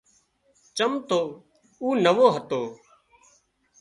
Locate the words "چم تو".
0.77-1.21